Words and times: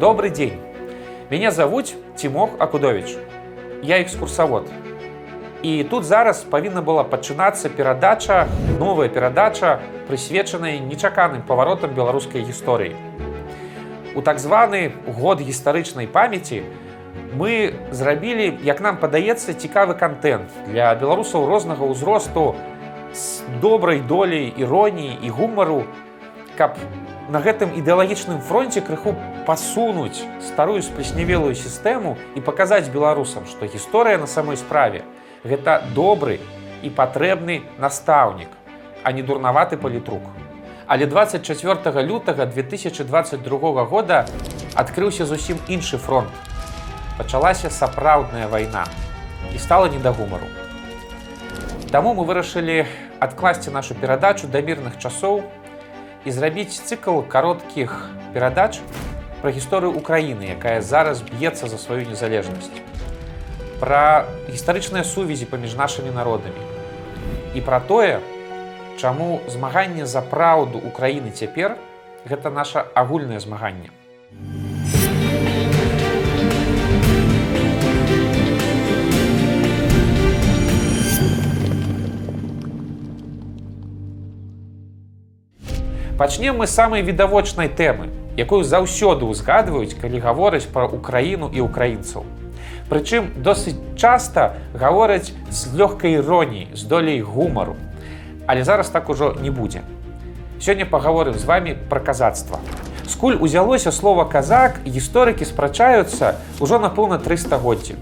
Добрый 0.00 0.30
день. 0.30 0.60
Меня 1.28 1.50
зовут 1.50 1.92
Тимох 2.14 2.50
Акудович. 2.60 3.16
Я 3.82 4.00
экскурсовод. 4.00 4.70
І 5.62 5.84
тут 5.84 6.04
зараз 6.04 6.44
павінна 6.44 6.82
была 6.82 7.02
пачынацца 7.02 7.68
перадача, 7.68 8.46
новая 8.78 9.08
перадача, 9.08 9.80
прысвечаная 10.06 10.78
нечаканым 10.78 11.42
паваротам 11.42 11.90
беларускай 11.94 12.42
гісторыі. 12.46 12.94
У 14.14 14.22
так 14.22 14.38
званы 14.38 14.92
год 15.18 15.40
гістарычнай 15.40 16.06
памяці 16.06 16.62
мы 17.34 17.74
зрабілі, 17.90 18.54
як 18.62 18.80
нам 18.80 19.02
падаецца 19.02 19.50
цікавы 19.50 19.98
контент 19.98 20.46
для 20.70 20.94
беларусаў 20.94 21.50
рознага 21.50 21.82
ўзросту 21.82 22.54
з 23.10 23.42
добрай 23.58 23.98
долей 23.98 24.54
іроніі 24.54 25.18
і 25.26 25.28
гумару, 25.28 25.82
каб 26.54 26.78
на 27.28 27.40
гэтым 27.44 27.76
ідэалагічным 27.76 28.40
фронте 28.40 28.80
крыху 28.80 29.12
пасунуць 29.44 30.24
старую 30.40 30.80
сплеснявелую 30.82 31.54
сістэму 31.54 32.16
і 32.34 32.40
паказаць 32.40 32.88
беларусам, 32.88 33.44
што 33.44 33.68
гісторыя 33.68 34.16
на 34.16 34.26
самой 34.26 34.56
справе 34.56 35.04
гэта 35.44 35.84
добры 35.94 36.40
і 36.82 36.88
патрэбны 36.88 37.62
настаўнік, 37.78 38.48
а 39.04 39.12
не 39.12 39.22
дурнаваты 39.22 39.76
палітрук. 39.76 40.22
Але 40.86 41.04
24 41.06 42.02
лютага 42.02 42.46
2022 42.46 43.84
года 43.84 44.24
адкрыўся 44.74 45.26
зусім 45.26 45.60
іншы 45.68 45.98
фронт. 45.98 46.32
Пачалася 47.18 47.68
сапраўдная 47.68 48.48
вайна 48.48 48.86
і 49.52 49.58
стала 49.58 49.88
не 49.88 49.98
да 49.98 50.12
гумару. 50.12 50.48
Таму 51.92 52.14
мы 52.14 52.24
вырашылі 52.24 52.86
адкласці 53.20 53.70
нашу 53.70 53.94
перадачу 53.94 54.48
да 54.48 54.60
мірных 54.64 54.96
часоў 54.96 55.44
і 56.24 56.30
зрабіць 56.30 56.80
цыкл 56.80 57.22
кароткіх 57.28 58.10
перадач 58.34 58.80
пра 59.42 59.50
гісторыю 59.54 59.94
Украіны, 59.94 60.50
якая 60.54 60.82
зараз 60.82 61.22
б'ецца 61.22 61.68
за 61.70 61.78
сваю 61.78 62.06
незалежнасць. 62.08 62.74
Пра 63.78 64.26
гістарычныя 64.50 65.06
сувязі 65.06 65.46
паміж 65.46 65.78
нашымі 65.78 66.10
народамі. 66.10 66.58
І 67.54 67.62
пра 67.62 67.78
тое, 67.80 68.18
чаму 68.98 69.40
змаганне 69.46 70.06
за 70.06 70.22
праўду 70.22 70.82
Украіны 70.82 71.30
цяпер 71.30 71.78
гэта 72.26 72.50
наша 72.50 72.82
агульнае 72.94 73.38
змаганне. 73.38 73.94
Пачнем 86.18 86.56
мы 86.58 86.66
самай 86.66 87.02
відавочнай 87.06 87.68
тэмы, 87.70 88.10
якую 88.34 88.66
заўсёды 88.66 89.22
ўзгадваюць, 89.30 89.94
калі 89.94 90.18
гавораць 90.18 90.66
пра 90.66 90.90
Украіну 90.90 91.46
і 91.54 91.62
украінцаў. 91.62 92.26
Прычым 92.90 93.30
досыць 93.38 93.78
часта 93.94 94.58
гавораць 94.74 95.30
з 95.46 95.78
лёгкай 95.78 96.18
іроніі, 96.18 96.74
з 96.74 96.82
долей 96.90 97.22
гумару. 97.22 97.76
Але 98.50 98.66
зараз 98.66 98.90
так 98.90 99.06
ужо 99.14 99.38
не 99.38 99.54
будзе. 99.54 99.86
Сёння 100.58 100.90
пагаворым 100.90 101.38
з 101.38 101.44
вами 101.46 101.78
пра 101.88 102.02
казацтва. 102.02 102.58
Скуль 103.06 103.38
узялося 103.38 103.94
слова 103.94 104.26
казак, 104.26 104.82
гісторыкі 104.82 105.46
спрачаюцца 105.46 106.34
ўжо 106.58 106.82
на 106.82 106.90
поўна 106.90 107.22
300годдзі. 107.22 107.94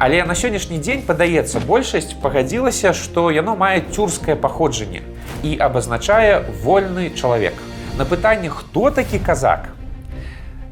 Але 0.00 0.24
на 0.24 0.32
сённяшні 0.32 0.80
дзень 0.80 1.04
падаецца 1.04 1.60
большасць 1.60 2.16
пагадзілася, 2.16 2.96
што 2.96 3.28
яно 3.28 3.52
мае 3.52 3.84
цюрскае 3.92 4.32
паходжанне 4.32 5.04
і 5.42 5.56
абазначае 5.58 6.44
вольны 6.62 7.10
чалавек. 7.10 7.54
На 7.98 8.04
пытанне, 8.04 8.48
хто 8.48 8.90
такі 8.90 9.18
казак? 9.18 9.68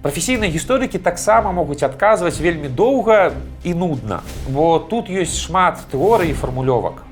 Прафесійныя 0.03 0.53
гісторыкі 0.55 1.03
таксама 1.03 1.51
могуць 1.51 1.83
адказваць 1.83 2.39
вельмі 2.39 2.69
доўга 2.71 3.33
і 3.67 3.75
нудна, 3.75 4.21
бо 4.47 4.79
тут 4.79 5.11
ёсць 5.11 5.35
шмат 5.35 5.83
тэорый 5.91 6.31
і 6.31 6.39
фармулёвак. 6.39 7.03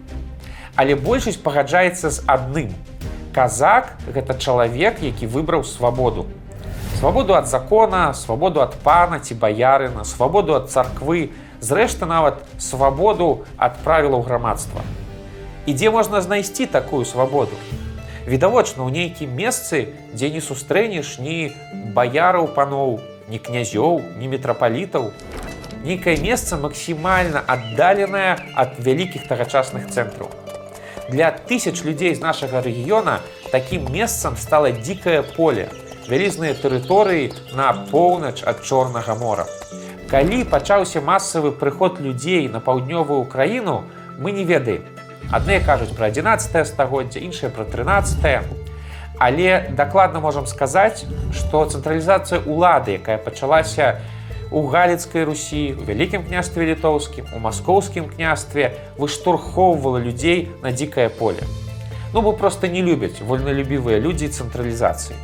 Але 0.79 0.95
большасць 0.95 1.43
пагаджаецца 1.43 2.11
з 2.11 2.23
адным. 2.31 2.71
Казак 3.35 3.99
гэта 4.07 4.39
чалавек, 4.39 5.03
які 5.03 5.27
выбраў 5.27 5.67
свабоду. 5.67 6.31
Свабоду 7.03 7.35
ад 7.35 7.51
закона, 7.51 8.15
свабоду 8.15 8.63
ад 8.63 8.79
пана 8.79 9.19
ці 9.19 9.35
баярына, 9.35 10.05
свабоду 10.07 10.55
ад 10.55 10.71
царквы, 10.71 11.35
зрэшты 11.59 12.07
нават 12.07 12.47
свабоду 12.63 13.43
ад 13.59 13.83
правілаў 13.83 14.23
грамадства 14.23 14.87
і 15.67 15.75
дзе 15.75 15.91
можна 15.91 16.21
знайсці 16.21 16.67
такую 16.67 17.05
свабоду. 17.05 17.57
Відавочна, 18.27 18.85
у 18.85 18.89
нейкім 18.89 19.37
месцы, 19.37 19.93
дзе 20.13 20.31
не 20.31 20.41
сустрэнеш 20.41 21.19
ні 21.21 21.53
баяраў 21.93 22.49
паноў, 22.57 23.01
ні 23.29 23.39
князёў, 23.39 24.01
ні 24.17 24.29
метрапалітаў. 24.33 25.13
Нейкае 25.85 26.17
месца 26.17 26.57
максімальна 26.57 27.45
аддаленае 27.45 28.41
ад 28.57 28.81
вялікіх 28.81 29.29
тагачасных 29.29 29.93
цэнтраў. 29.93 30.33
Для 31.13 31.29
тысяч 31.31 31.85
людзей 31.85 32.15
з 32.17 32.25
нашага 32.25 32.65
рэгіёна 32.65 33.21
такім 33.53 33.93
месцам 33.93 34.41
стала 34.41 34.73
дзікае 34.73 35.21
поле, 35.37 35.69
вялізныя 36.09 36.57
тэрыторыі 36.57 37.33
на 37.53 37.73
поўнач 37.93 38.41
ад 38.41 38.65
чорнага 38.65 39.13
мора. 39.21 39.45
Калі 40.09 40.45
пачаўся 40.49 41.05
масавы 41.05 41.53
прыход 41.53 42.01
людзей 42.01 42.49
на 42.49 42.65
паўднёвую 42.65 43.29
краіну, 43.29 43.85
мы 44.17 44.33
не 44.33 44.45
ведаем, 44.45 44.85
Адныя 45.33 45.61
кажуць 45.61 45.95
пра 45.97 46.11
11 46.13 46.67
стагоддзя, 46.67 47.21
іншыя 47.21 47.51
пра 47.51 47.65
13. 47.65 48.45
Але 49.19 49.71
дакладна 49.71 50.21
можам 50.21 50.47
сказаць, 50.47 51.07
што 51.33 51.65
цэнтралізацыя 51.65 52.43
ўлады, 52.45 52.99
якая 52.99 53.19
пачалася 53.19 54.03
у 54.51 54.67
галіцкай 54.67 55.25
Русі, 55.25 55.75
у 55.79 55.87
вялікім 55.87 56.27
княстве 56.27 56.67
літоўскім, 56.75 57.27
у 57.35 57.39
маскоўскім 57.39 58.11
княстве 58.11 58.75
выштурхоўвала 58.99 59.99
людзей 59.99 60.51
на 60.63 60.71
дзікае 60.71 61.09
поле. 61.09 61.47
Ну 62.13 62.23
бо 62.23 62.33
проста 62.33 62.69
не 62.69 62.83
любяць 62.83 63.19
вольналюбівыя 63.23 63.99
людзі 63.99 64.31
цэнтралізацыі. 64.31 65.19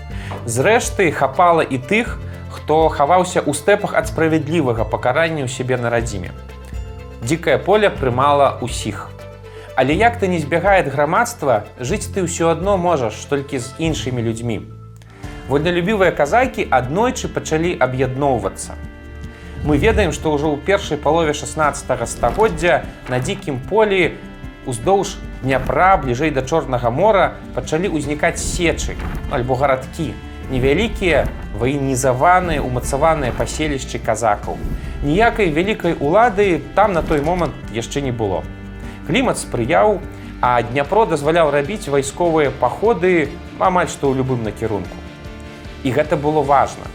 Зрэшты, 0.47 1.11
хапала 1.13 1.63
і 1.63 1.79
тых, 1.79 2.19
хто 2.51 2.89
хаваўся 2.89 3.39
ў 3.43 3.55
стэпах 3.55 3.95
ад 3.95 4.11
справядлівага 4.11 4.83
пакарання 4.83 5.47
ў 5.47 5.51
сябе 5.51 5.79
на 5.79 5.91
радзіме. 5.91 6.35
Дзікае 7.23 7.59
поле 7.63 7.91
прымала 7.91 8.59
ўсіх. 8.59 9.10
Але 9.81 9.95
як 9.95 10.19
ты 10.21 10.29
не 10.29 10.39
збягае 10.39 10.83
грамадства, 10.85 11.65
жыць 11.81 12.13
ты 12.13 12.21
ўсё 12.29 12.53
адно 12.53 12.77
можаш 12.77 13.17
толькі 13.31 13.57
з 13.65 13.73
іншымі 13.81 14.21
людзьмі. 14.21 14.61
Вольналюбівыя 15.49 16.13
казакі 16.13 16.67
аднойчы 16.69 17.33
пачалі 17.33 17.73
аб'ядноўвацца. 17.81 18.77
Мы 19.65 19.81
ведаем, 19.81 20.13
што 20.13 20.37
ўжо 20.37 20.53
ў 20.53 20.61
першай 20.69 21.01
палове 21.01 21.33
16 21.33 21.97
стагоддзя 22.13 22.85
на 23.09 23.25
дзікім 23.25 23.57
полі 23.73 24.21
уздоўж 24.69 25.17
дняпра 25.41 25.97
бліжэй 25.97 26.29
да 26.29 26.45
чорнага 26.45 26.93
мора 26.93 27.41
пачалі 27.57 27.89
ўзнікаць 27.97 28.37
сечы 28.37 29.01
альбо 29.33 29.57
гарадкі, 29.57 30.13
невялікія 30.53 31.25
ваенізаваныя 31.57 32.61
умацаваныя 32.61 33.33
паселішчы 33.33 33.97
казакаў. 33.97 34.61
Ніякай 35.01 35.49
вялікай 35.49 35.97
улады 35.97 36.61
там 36.77 36.93
на 36.93 37.01
той 37.01 37.25
момант 37.25 37.57
яшчэ 37.73 38.05
не 38.05 38.13
было 38.13 38.45
клімат 39.11 39.43
спрыяў, 39.43 39.99
а 40.41 40.63
Дняпро 40.63 41.03
дазваляў 41.05 41.51
рабіць 41.51 41.91
вайсковыя 41.91 42.55
паходы 42.63 43.27
амаль 43.59 43.91
што 43.91 44.07
ў 44.07 44.23
любым 44.23 44.47
накірунку. 44.47 44.95
І 45.83 45.91
гэта 45.91 46.15
было 46.15 46.47
важна, 46.47 46.87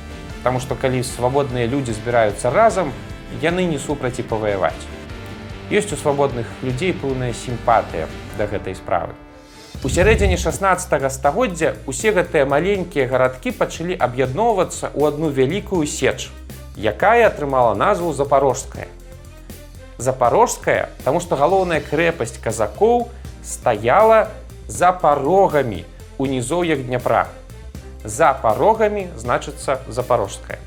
Таму 0.46 0.62
што 0.62 0.76
калі 0.78 1.02
свабодныя 1.02 1.66
людзі 1.66 1.98
збіраюцца 1.98 2.54
разам, 2.54 2.94
яны 3.42 3.66
не 3.66 3.80
супраці 3.82 4.22
паваяваць. 4.30 4.78
Ёсць 5.74 5.90
у 5.90 5.98
свабодных 5.98 6.46
людзей 6.62 6.94
пэўная 6.94 7.34
сімпатыя 7.34 8.06
да 8.38 8.46
гэтай 8.46 8.78
справы. 8.78 9.18
У 9.82 9.90
сярэдзіне 9.90 10.38
16 10.38 11.10
стагоддзя 11.10 11.74
усе 11.90 12.14
гэтыя 12.14 12.46
маленькія 12.46 13.10
гарадкі 13.10 13.58
пачалі 13.58 13.98
аб'ядноўвацца 13.98 14.94
ў 14.94 15.10
адну 15.10 15.34
вялікую 15.34 15.82
сеч, 15.90 16.30
якая 16.78 17.26
атрымала 17.26 17.74
назву 17.74 18.14
запорожская 18.14 18.86
запорожская 19.98 20.90
тому 21.04 21.20
что 21.20 21.36
галоўная 21.36 21.82
крэпасць 21.82 22.38
казакоў 22.42 23.10
стаяла 23.44 24.30
за 24.68 24.92
парогамі 24.92 25.86
у 26.18 26.26
нізоўях 26.26 26.86
дняпра. 26.86 27.28
За 28.04 28.34
парогамі 28.34 29.10
значыцца 29.18 29.82
запорожская. 29.88 30.60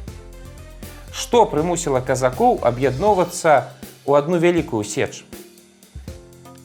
Что 1.13 1.47
прымусіла 1.47 2.01
казакоў 2.01 2.61
аб'ядноўвацца 2.63 3.75
у 4.07 4.15
одну 4.15 4.39
вялікую 4.39 4.85
сеч 4.85 5.25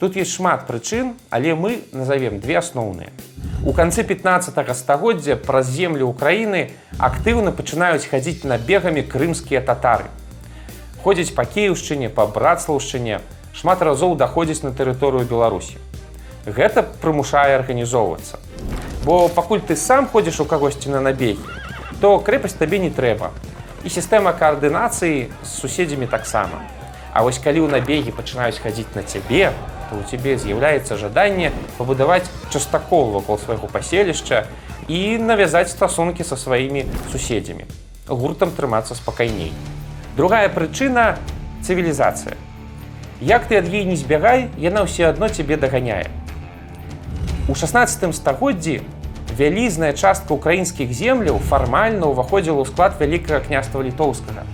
тут 0.04 0.16
есть 0.16 0.32
шмат 0.32 0.66
прычын 0.66 1.14
але 1.30 1.54
мы 1.54 1.80
назовем 1.92 2.38
две 2.38 2.58
асноўныя. 2.58 3.08
У 3.64 3.72
канцы 3.72 4.04
15 4.04 4.76
стагоддзя 4.76 5.36
праз 5.36 5.70
землю 5.72 6.08
украіны 6.12 6.72
актыўна 6.98 7.52
пачынаюць 7.56 8.04
хадзіць 8.04 8.44
набегамі 8.44 9.00
крымскія 9.00 9.62
татары 9.64 10.12
ходзіць 11.04 11.34
па 11.38 11.44
кіеўшчыне 11.44 12.10
па 12.18 12.26
братслаўшчыне 12.26 13.20
шмат 13.54 13.82
разоў 13.88 14.16
даходзіць 14.16 14.62
на 14.66 14.72
тэрыторыю 14.72 15.28
беларусі 15.30 15.78
гэта 16.46 16.82
прымушае 17.04 17.56
арганізоўвацца 17.60 18.40
бо 19.04 19.28
пакуль 19.28 19.60
ты 19.60 19.76
сам 19.76 20.08
ходзіш 20.08 20.40
у 20.40 20.48
кагосьці 20.48 20.96
на 20.96 21.04
набегі 21.08 21.44
то 22.00 22.18
крэпасць 22.20 22.56
табе 22.60 22.78
не 22.78 22.90
трэба 22.90 23.30
і 23.84 23.92
сістэма 23.92 24.32
каардынацыі 24.32 25.28
з 25.44 25.48
суседзямі 25.60 26.06
таксама. 26.08 26.64
А 27.12 27.22
вось 27.22 27.38
калі 27.38 27.68
ў 27.68 27.68
набегі 27.70 28.16
пачынаюць 28.16 28.58
хадзіць 28.58 28.96
на 28.96 29.04
цябе, 29.04 29.52
то 29.90 30.00
у 30.00 30.02
цябе 30.08 30.40
з'яўляецца 30.40 30.96
жаданне 30.96 31.52
пабудаваць 31.76 32.26
частакол 32.48 33.12
вакол 33.12 33.38
свайго 33.38 33.68
паселішча 33.68 34.48
і 34.88 35.20
навязаць 35.20 35.70
стасункі 35.70 36.24
са 36.24 36.36
сваімі 36.36 36.88
суседзямі. 37.12 37.68
гуртам 38.08 38.50
трымацца 38.50 38.96
спакайней. 38.96 39.52
Другая 40.16 40.48
прычына 40.48 41.18
цывілізацыя. 41.66 42.36
Як 43.20 43.46
ты 43.50 43.58
ад 43.58 43.66
ей 43.66 43.82
не 43.82 43.96
збягай, 43.98 44.46
яна 44.62 44.86
ўсё 44.86 45.10
адно 45.10 45.26
цябе 45.26 45.58
даганяе. 45.58 46.06
У 47.50 47.54
16 47.58 48.14
стагоддзі 48.14 48.86
вялізная 49.34 49.90
частка 49.92 50.30
украінскіх 50.38 50.94
земляў 50.94 51.42
фармальна 51.42 52.06
ўваходзіла 52.14 52.62
ў 52.62 52.70
склад 52.70 52.94
вялікага 53.02 53.42
княства 53.42 53.82
літоўскага. 53.82 54.46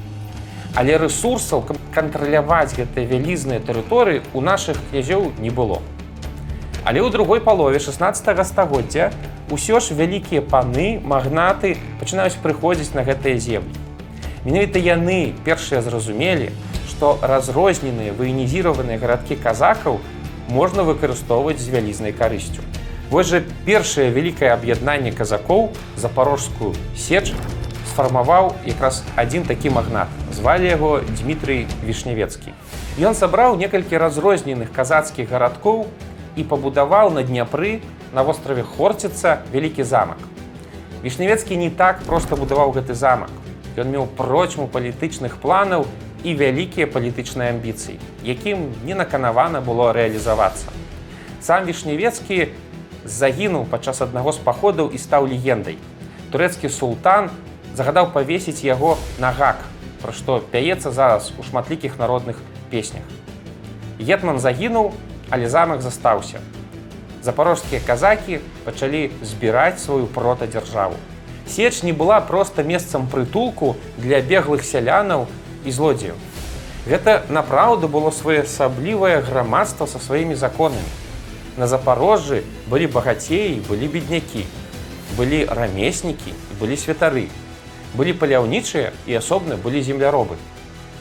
Але 0.81 0.97
рэсурсаў, 0.97 1.61
каб 1.69 1.77
кантраляваць 1.93 2.73
гэтыя 2.73 3.05
вялізныя 3.05 3.61
тэрыторыі 3.61 4.25
у 4.33 4.41
нашых 4.41 4.81
князёў 4.89 5.37
не 5.45 5.53
было. 5.53 5.85
Але 6.89 7.05
ў 7.05 7.13
другой 7.13 7.45
палове 7.45 7.85
16 7.85 8.33
стагоддзя 8.49 9.13
ўсё 9.53 9.77
ж 9.77 9.93
вялікія 9.93 10.41
паны, 10.41 11.05
магнаты 11.05 11.77
пачынаюць 12.01 12.41
прыходзіць 12.41 12.97
на 12.97 13.05
гэтыя 13.05 13.37
землі. 13.37 13.90
Менавіта 14.45 14.81
яны 14.81 15.35
першыя 15.45 15.83
зразумелі, 15.85 16.49
што 16.89 17.19
разрозненыя 17.21 18.17
ваенізіраваныя 18.17 18.97
гарадкі 18.97 19.37
казакаў 19.37 20.01
можна 20.49 20.83
выкарыстоўваць 20.89 21.61
з 21.61 21.69
вялізнай 21.69 22.17
карысцю. 22.17 22.65
Вось 23.11 23.29
жа 23.29 23.43
першае 23.67 24.09
вялікае 24.15 24.55
аб'яднанне 24.57 25.13
казакоў 25.13 25.69
запорожскую 26.01 26.73
сеч 26.97 27.35
сфармаваў 27.91 28.55
якраз 28.65 29.03
адзін 29.17 29.45
такі 29.45 29.71
магнат. 29.77 30.09
звалі 30.33 30.67
яго 30.67 31.01
Дмітрый 31.21 31.67
Вішнявецкі. 31.85 32.55
Ён 32.97 33.15
сабраў 33.15 33.59
некалькі 33.61 33.99
разрозненых 33.99 34.73
казацкіх 34.73 35.29
гарадкоў 35.29 35.87
і 36.37 36.45
пабудаваў 36.45 37.11
на 37.11 37.23
дняпры 37.23 37.83
на 38.15 38.23
востраве 38.23 38.63
Хорціца 38.63 39.43
вялікі 39.53 39.85
замак. 39.85 40.19
Вішнявецкі 41.05 41.57
не 41.57 41.71
так 41.71 42.01
проста 42.07 42.37
будаваў 42.37 42.73
гэты 42.73 42.95
замак. 42.95 43.29
Ён 43.79 43.91
меў 43.91 44.07
прочму 44.19 44.67
палітычных 44.67 45.39
планаў 45.39 45.87
і 46.25 46.35
вялікія 46.35 46.91
палітычныя 46.91 47.55
амбіцыі, 47.55 48.01
якім 48.27 48.75
не 48.85 48.95
наканавана 48.99 49.61
было 49.61 49.93
рэалізавацца. 49.95 50.75
Сам 51.41 51.65
вішнявецкі 51.65 52.51
загінуў 53.05 53.65
падчас 53.71 54.03
аднаго 54.03 54.33
з 54.33 54.43
паходаў 54.43 54.91
і 54.91 54.99
стаў 54.99 55.31
легендай. 55.31 55.79
Турэцкі 56.35 56.69
султан 56.69 57.31
загадаў 57.75 58.11
павесіць 58.13 58.67
яго 58.67 58.99
на 59.19 59.31
гак, 59.31 59.63
пра 60.03 60.13
што 60.13 60.41
пяецца 60.53 60.91
зараз 60.91 61.33
у 61.39 61.47
шматлікіх 61.47 61.99
народных 61.99 62.43
песнях. 62.71 63.07
Гетман 64.01 64.39
загінуў, 64.39 64.93
але 65.31 65.49
замак 65.49 65.83
застаўся. 65.83 66.41
Запорожскія 67.23 67.81
казакі 67.87 68.41
пачалі 68.65 69.11
збіраць 69.23 69.79
сваю 69.79 70.07
протадзяржаву. 70.07 70.97
Сеч 71.51 71.83
не 71.83 71.93
была 71.93 72.21
проста 72.21 72.63
месцам 72.63 73.07
прытулку 73.11 73.77
для 73.99 74.21
беглых 74.23 74.65
сялянаў 74.65 75.27
і 75.65 75.71
злодзеяў. 75.71 76.15
Гэта 76.87 77.27
напраўду 77.29 77.89
было 77.89 78.11
своеасаблівае 78.11 79.21
грамадства 79.21 79.87
са 79.87 79.99
сваімі 79.99 80.35
законамі 80.35 80.87
на 81.57 81.67
запорожжы 81.67 82.45
былі 82.71 82.87
багацеі 82.87 83.59
былі 83.69 83.89
беднякі 83.89 84.47
былі 85.19 85.45
рамеснікі 85.45 86.33
былі 86.61 86.77
святары. 86.77 87.27
Былі 87.99 88.15
паляўнічыя 88.15 88.95
і 89.11 89.19
асобна 89.19 89.59
былі 89.59 89.83
земляробы 89.83 90.39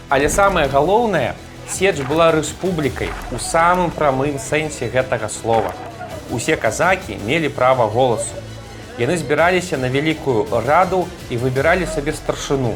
але 0.09 0.29
самае 0.29 0.67
галоўнае 0.67 1.35
сеч 1.69 2.01
была 2.09 2.31
рэспублікай 2.33 3.13
у 3.31 3.37
самым 3.37 3.93
прамым 3.93 4.41
сэнсе 4.41 4.89
гэтага 4.89 5.29
слова. 5.29 5.73
Усе 6.33 6.57
казакі 6.57 7.17
мелі 7.25 7.49
права 7.53 7.85
голасу 7.85 8.41
яны 8.99 9.17
збіраліся 9.17 9.81
на 9.81 9.89
вялікую 9.89 10.45
раду 10.67 11.07
і 11.29 11.41
выбіралі 11.41 11.87
сабе 11.87 12.13
старшыну 12.13 12.75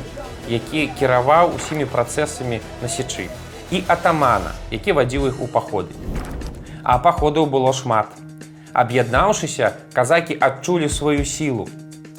які 0.50 0.90
кіраваў 1.00 1.56
усімі 1.56 1.86
працэсамі 1.86 2.64
на 2.82 2.88
сечы 2.88 3.30
і 3.72 3.84
атамана 3.88 4.56
які 4.72 5.00
вадзіў 5.00 5.32
іх 5.32 5.44
у 5.44 5.48
паходы 5.48 5.94
а 6.84 7.00
паходаў 7.00 7.48
было 7.48 7.72
шмат. 7.74 8.12
Аб'яднаўшыся, 8.74 9.74
казакі 9.94 10.38
адчулі 10.40 10.90
сваю 10.90 11.26
сілу. 11.26 11.68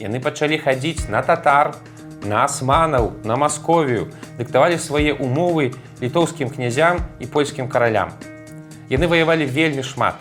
Яны 0.00 0.20
пачалі 0.20 0.58
хадзіць 0.58 1.08
на 1.12 1.22
татар, 1.22 1.76
на 2.24 2.44
асманаў, 2.48 3.12
на 3.24 3.36
масковію, 3.36 4.08
дыктавалі 4.38 4.80
свае 4.80 5.12
умовы 5.12 5.74
літоўскім 6.00 6.48
князям 6.48 7.04
і 7.20 7.26
польскім 7.26 7.68
каралям. 7.68 8.16
Яны 8.88 9.06
ваявалі 9.06 9.44
вельмі 9.44 9.84
шмат. 9.84 10.16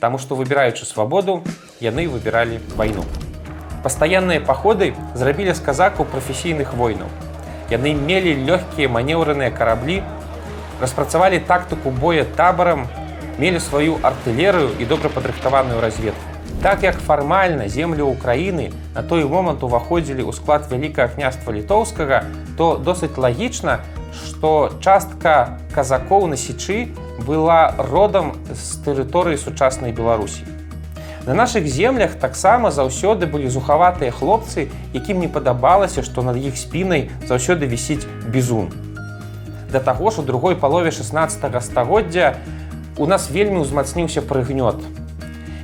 Таму 0.00 0.18
што 0.18 0.34
выбіраючы 0.34 0.84
свабоду, 0.84 1.42
яны 1.82 2.06
выбіралі 2.06 2.62
вайну. 2.78 3.02
Пастаянныя 3.82 4.38
паходы 4.38 4.94
зрабілі 5.18 5.54
з 5.58 5.60
казаку 5.60 6.06
прафесійных 6.06 6.74
войнаў. 6.78 7.10
Яны 7.70 7.98
мелі 7.98 8.38
лёгкія 8.46 8.86
манеўраныя 8.86 9.50
караблі, 9.50 10.02
распрацавалі 10.80 11.42
тактыку 11.42 11.90
боя 11.90 12.22
табарам 12.38 12.86
мелі 13.42 13.58
сваю 13.58 13.98
артылерыю 14.06 14.70
і 14.78 14.86
добра 14.86 15.10
падрыхтаваную 15.10 15.80
разведку. 15.80 16.22
Так 16.62 16.84
як 16.86 16.94
фармальна 16.94 17.66
землю 17.66 18.06
Украіны 18.06 18.70
на 18.94 19.02
той 19.02 19.24
момант 19.24 19.66
уваходзілі 19.66 20.22
ў 20.22 20.30
склад 20.30 20.70
вялікага 20.70 21.10
княства 21.18 21.50
літоўскага, 21.50 22.22
то 22.56 22.78
досыць 22.78 23.18
лагічна, 23.18 23.80
што 24.14 24.70
частка 24.78 25.58
казакоў 25.74 26.30
на 26.30 26.38
сечы 26.38 26.94
была 27.26 27.74
родам 27.90 28.38
з 28.54 28.78
тэрыторыі 28.86 29.42
сучаснай 29.42 29.90
Беларусі. 29.90 30.46
На 31.24 31.34
нашых 31.34 31.66
землях 31.70 32.16
таксама 32.18 32.72
заўсёды 32.74 33.30
былі 33.30 33.46
зухаватыя 33.46 34.10
хлопцы, 34.10 34.66
якім 34.90 35.20
не 35.22 35.28
падабалася, 35.30 36.02
што 36.02 36.22
над 36.26 36.34
іх 36.34 36.58
спінай 36.58 37.14
заўсёды 37.30 37.70
вісіць 37.70 38.02
бізун. 38.26 38.74
Да 39.70 39.78
таго 39.78 40.10
ж 40.10 40.18
у 40.18 40.24
другой 40.26 40.56
палове 40.56 40.90
16 40.90 41.62
стагоддзя 41.62 42.34
у 42.98 43.06
нас 43.06 43.30
вельмі 43.30 43.62
ўзмацніўся 43.62 44.26
прыгнёт. 44.26 44.82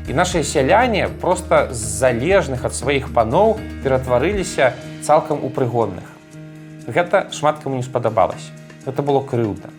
І 0.06 0.14
нашыя 0.14 0.46
сяляне 0.46 1.10
проста 1.20 1.74
з 1.74 1.82
залежных 2.06 2.62
ад 2.62 2.78
сваіх 2.78 3.10
паноў 3.10 3.58
ператварыліся 3.82 4.78
цалкам 5.02 5.42
у 5.42 5.50
прыгонных. 5.50 6.06
Гэта 6.86 7.34
шмат 7.34 7.58
каму 7.58 7.76
не 7.76 7.82
спадабалася. 7.82 8.54
Гэта 8.86 9.02
было 9.02 9.26
крыўда. 9.26 9.74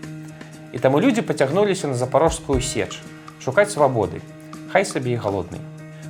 І 0.75 0.77
таму 0.83 0.99
людзі 0.99 1.23
пацягнуліся 1.23 1.87
на 1.87 1.95
запорожскую 1.95 2.59
сеч, 2.59 2.99
шукаць 3.39 3.71
свабоды, 3.71 4.19
хай 4.71 4.85
сабе 4.85 5.13
і 5.13 5.21
галодны. 5.21 5.59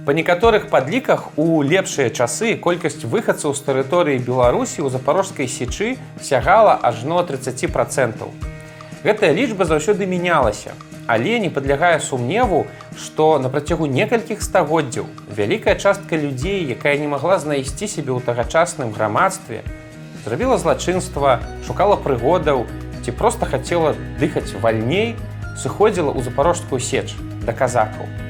Па 0.06 0.14
некаторых 0.14 0.70
падліках 0.70 1.38
у 1.38 1.62
лепшыя 1.62 2.10
часы 2.10 2.56
колькасць 2.58 3.04
выхадцаў 3.04 3.54
з 3.54 3.62
тэрыторыі 3.68 4.24
Беларусі 4.24 4.82
ў 4.82 4.90
запорожскай 4.90 5.48
сечы 5.48 5.98
сягала 6.22 6.80
ажно 6.82 7.22
30 7.24 7.68
процентаў. 7.72 8.32
Гэтая 9.04 9.32
лічба 9.32 9.64
заўсёды 9.70 10.08
мянялася, 10.10 10.74
але 11.06 11.40
не 11.40 11.50
падлягае 11.50 12.00
сумневу, 12.00 12.66
што 12.98 13.40
на 13.40 13.50
працягу 13.50 13.86
некалькіх 13.86 14.42
стагоддзяў 14.42 15.06
вялікая 15.36 15.76
частка 15.76 16.16
людзей, 16.16 16.66
якая 16.68 16.98
не 16.98 17.08
магла 17.08 17.40
знайсці 17.40 17.88
сябе 17.88 18.12
ў 18.12 18.24
тагачасным 18.24 18.92
грамадстве, 18.92 19.64
зрабіла 20.26 20.58
злачынства, 20.58 21.40
шукала 21.68 21.96
прыгодаў 21.96 22.66
ці 23.04 23.12
проста 23.12 23.46
хацела 23.46 23.96
дыхаць 24.20 24.54
вальней, 24.62 25.16
сыходзіла 25.58 26.12
ў 26.14 26.24
запорожскую 26.24 26.80
сеч 26.80 27.16
да 27.46 27.54
казакаў. 27.54 28.29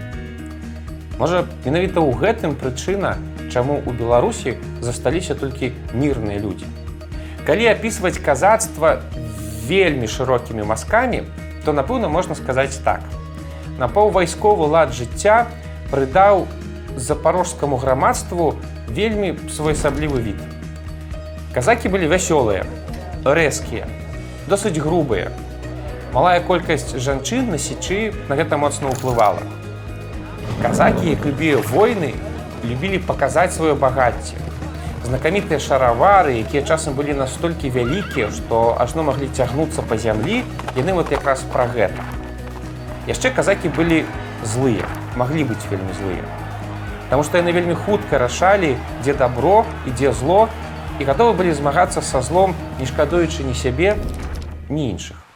Можа, 1.19 1.43
менавіта 1.67 1.99
ў 1.99 2.15
гэтым 2.15 2.55
прычына, 2.55 3.19
чаму 3.51 3.83
ў 3.83 3.91
Беларусі 3.91 4.55
засталіся 4.79 5.35
толькі 5.35 5.75
мірныя 5.91 6.39
людзі. 6.39 6.63
Калі 7.43 7.67
апісваць 7.67 8.23
казацтва 8.23 9.03
вельмі 9.67 10.07
шырокімі 10.07 10.63
мазкамі, 10.63 11.27
то 11.67 11.75
напэўна 11.75 12.07
можна 12.07 12.39
сказаць 12.39 12.79
так. 12.87 13.03
На 13.75 13.91
паўвайсковы 13.91 14.71
лад 14.71 14.95
жыцця 14.95 15.51
прыдаў 15.91 16.47
запорожскаму 16.95 17.75
грамадству 17.75 18.55
вельмі 18.87 19.35
своеасаблівы 19.51 20.23
від. 20.23 20.39
Казакі 21.51 21.91
былі 21.91 22.07
вясёлыя, 22.07 22.63
рэзкія, 23.27 23.91
досыць 24.47 24.79
грубыя. 24.79 25.35
Малая 26.15 26.39
колькасць 26.39 26.95
жанчын 26.95 27.51
на 27.51 27.59
сечы 27.59 28.15
на 28.31 28.39
гэта 28.39 28.55
моцна 28.55 28.95
ўплывала. 28.95 29.58
Казакі, 30.61 31.09
як 31.09 31.25
любія 31.25 31.57
войны, 31.57 32.13
любілі 32.67 32.99
паказаць 32.99 33.55
сваё 33.55 33.75
багацце. 33.79 34.35
Знакамітыя 35.07 35.55
шаравары, 35.55 36.35
якія 36.35 36.67
часам 36.67 36.99
былі 36.99 37.15
настолькі 37.15 37.71
вялікія, 37.71 38.27
што 38.27 38.75
ажно 38.75 39.07
маглі 39.07 39.31
цягнуцца 39.31 39.81
па 39.87 39.95
зямлі, 39.95 40.43
яны 40.75 40.91
вот 40.91 41.15
якраз 41.15 41.47
пра 41.47 41.63
гэта. 41.63 42.03
Яшчэ 43.07 43.31
казакі 43.31 43.71
былі 43.71 44.03
злыя, 44.43 44.83
маглі 45.15 45.47
быць 45.47 45.63
вельмі 45.71 45.95
злыя. 45.95 46.27
Таму 47.07 47.23
што 47.23 47.39
яны 47.39 47.55
вельмі 47.55 47.79
хутка 47.79 48.19
рашалі, 48.19 48.75
дзе 48.99 49.15
дабро 49.15 49.63
і 49.87 49.95
дзе 49.95 50.11
зло 50.11 50.49
і 50.99 51.07
гатовы 51.07 51.39
былі 51.39 51.55
змагацца 51.55 52.03
са 52.03 52.19
злом, 52.19 52.51
не 52.83 52.85
шкадуючы 52.85 53.47
ні 53.47 53.55
сябе, 53.55 53.95
ні 54.67 54.91
іншых. 54.91 55.28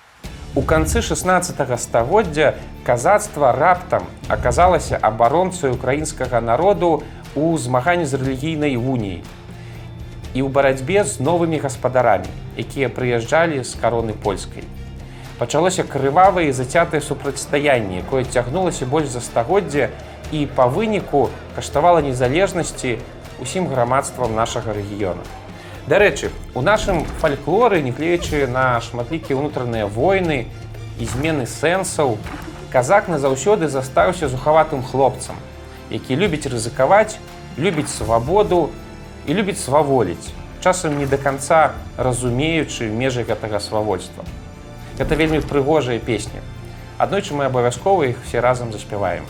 У 0.56 0.62
канцы 0.62 1.02
16 1.02 1.80
стагоддзя 1.80 2.54
казацтва 2.86 3.54
раптам 3.54 4.04
аказалася 4.28 5.00
абаронцаю 5.02 5.74
украінскага 5.74 6.42
народу 6.42 7.02
у 7.34 7.58
змаганні 7.58 8.06
з 8.06 8.14
рэлігійнай 8.14 8.78
уніяй 8.78 9.26
і 10.38 10.46
ў 10.46 10.50
барацьбе 10.54 11.02
з 11.10 11.18
новымі 11.18 11.58
гаспадарамі, 11.58 12.30
якія 12.54 12.94
прыязджалі 12.94 13.66
з 13.66 13.74
кароны 13.82 14.14
польскай. 14.14 14.62
Пачалося 15.42 15.90
крывавае 15.90 16.50
і 16.50 16.54
зацятае 16.54 17.02
супрацьстаянне, 17.02 18.06
якое 18.06 18.22
цягнулася 18.22 18.86
больш 18.86 19.10
за 19.10 19.26
стагоддзя 19.26 19.90
і 20.30 20.46
па 20.54 20.70
выніку 20.70 21.30
каштавала 21.58 22.06
незалежнасці 22.06 23.00
усім 23.42 23.74
грамадствам 23.74 24.38
нашага 24.38 24.78
рэгіёна. 24.78 25.26
Дарэчы, 25.84 26.32
у 26.56 26.62
нашым 26.62 27.04
фальклоры, 27.20 27.82
нягледзячы 27.84 28.48
на 28.48 28.80
шматлікія 28.80 29.36
ўнутраныя 29.36 29.84
войны 29.84 30.48
і 30.96 31.04
змены 31.04 31.44
сэнсаў, 31.44 32.16
казак 32.72 33.12
назаўсёды 33.12 33.68
застаўся 33.68 34.32
зухаватым 34.32 34.80
хлопцам, 34.80 35.36
які 35.92 36.16
любіць 36.16 36.48
рызыкаваць, 36.48 37.20
любіць 37.60 37.92
свабоду 37.92 38.72
і 39.28 39.36
любіць 39.36 39.60
сваволіць, 39.60 40.32
часам 40.64 40.96
не 40.96 41.06
да 41.06 41.20
канца 41.20 41.76
разумеючы 42.00 42.88
межы 42.88 43.28
гэтага 43.28 43.60
свавольства. 43.60 44.24
Гэта 44.96 45.20
вельмі 45.20 45.44
прыгожая 45.44 46.00
песня. 46.00 46.40
Аднойчы 46.96 47.36
мы 47.36 47.52
абавязкова 47.52 48.08
іх 48.08 48.24
все 48.24 48.40
разам 48.40 48.72
заспяваем. 48.72 49.28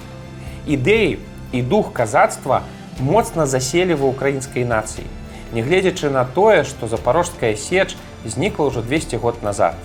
Ідэі 0.69 1.17
і 1.49 1.59
дух 1.65 1.89
казацтва 1.97 2.61
моцна 3.01 3.49
заселі 3.49 3.97
ва 3.97 4.05
украінскай 4.13 4.69
нацыі, 4.69 5.09
нягледзячы 5.53 6.09
на 6.09 6.25
тое, 6.25 6.63
што 6.63 6.87
запорожская 6.87 7.55
сеч 7.55 7.95
знікла 8.25 8.67
ўжо 8.67 8.81
200 8.81 9.17
год 9.17 9.43
назад. 9.43 9.75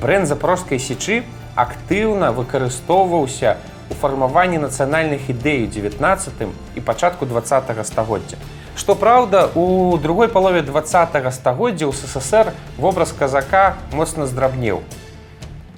Бренд 0.00 0.26
запорожскай 0.26 0.78
сечы 0.78 1.24
актыўна 1.54 2.32
выкарыстоўваўся 2.32 3.58
у 3.90 3.94
фармаванні 3.94 4.58
нацыянальных 4.62 5.28
ідэй 5.28 5.66
у 5.66 5.70
19 5.70 6.46
і 6.76 6.80
пачатку 6.80 7.26
два 7.26 7.42
стагоддзя. 7.42 8.36
Што 8.76 8.94
праўда, 8.94 9.50
у 9.54 9.98
другой 9.98 10.28
палове 10.28 10.62
два 10.62 10.82
стагоддзя 10.84 11.90
ў 11.90 11.92
ССР 11.92 12.54
вобраз 12.78 13.12
казака 13.12 13.76
моцна 13.92 14.26
здрабнеў 14.26 14.82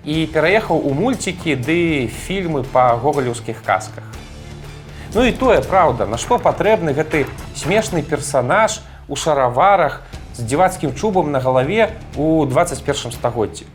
і 0.05 0.27
пераехаў 0.33 0.81
у 0.81 0.93
мульцікі 0.97 1.57
ды 1.61 2.09
фільмы 2.09 2.65
па 2.65 2.97
гогалеўскіх 2.97 3.62
казках. 3.65 4.05
Ну 5.14 5.25
і 5.25 5.33
тое 5.33 5.61
праўда, 5.61 6.07
на 6.07 6.19
што 6.19 6.38
патрэбны 6.38 6.95
гэты 6.95 7.26
смешны 7.59 8.02
персанаж 8.02 8.81
у 9.09 9.17
шараварах 9.17 10.02
з 10.38 10.47
дзівацкім 10.47 10.95
чубам 10.95 11.33
на 11.33 11.40
галаве 11.40 11.90
у 12.17 12.47
21 12.47 13.12
стагоддзі. 13.12 13.67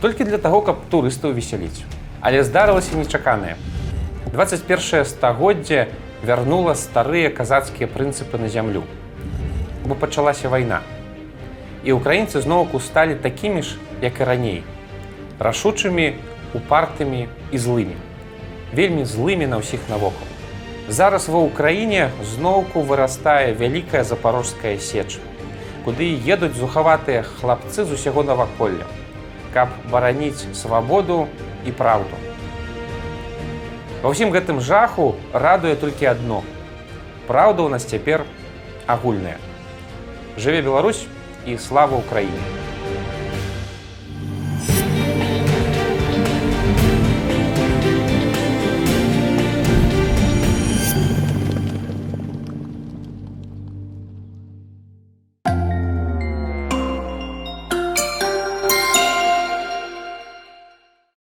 Толькі 0.00 0.24
для 0.24 0.38
таго, 0.38 0.62
каб 0.62 0.80
турыстаў 0.88 1.36
весяліць. 1.36 1.84
Але 2.20 2.40
здарылася 2.42 2.96
нечаканае. 2.96 3.56
21 4.32 5.04
стагоддзе 5.04 5.88
вярнула 6.24 6.72
старыя 6.74 7.28
казацкія 7.28 7.88
прынцыпы 7.88 8.40
на 8.40 8.48
зямлю. 8.48 8.82
Бо 9.84 9.94
пачалася 9.94 10.48
вайна. 10.48 10.80
І 11.84 11.92
ўкраінцы 11.92 12.40
зноўку 12.40 12.80
сталі 12.80 13.14
такімі 13.14 13.62
ж, 13.62 13.76
як 14.00 14.20
і 14.20 14.24
раней 14.24 14.60
рашучымі, 15.38 16.14
упартымі 16.54 17.28
і 17.52 17.58
злымі. 17.58 17.96
Вельмі 18.74 19.04
злымі 19.04 19.46
на 19.46 19.62
ўсіх 19.62 19.80
навокал. 19.88 20.27
Зараз 20.88 21.28
ва 21.28 21.42
ўкраіне 21.44 22.08
зноўку 22.24 22.80
вырастае 22.80 23.52
вялікая 23.52 24.08
запорожская 24.08 24.78
сеч, 24.80 25.20
куды 25.84 26.08
едуць 26.16 26.56
зухаватыя 26.56 27.20
хлапцы 27.28 27.84
з 27.84 27.92
усяго 27.92 28.24
наваколля, 28.24 28.88
каб 29.52 29.68
бараніць 29.92 30.48
свабоду 30.56 31.28
і 31.68 31.76
праўду. 31.76 32.16
Ва 34.00 34.14
ўсім 34.16 34.32
гэтым 34.32 34.64
жаху 34.64 35.12
радуе 35.36 35.76
толькі 35.76 36.08
адно. 36.08 36.40
Праўда 37.28 37.68
ў 37.68 37.76
нас 37.76 37.84
цяпер 37.84 38.24
агульная. 38.88 39.36
Жыве 40.40 40.64
Беларусь 40.64 41.04
і 41.44 41.60
слава 41.60 42.00
ўкраіне. 42.00 42.67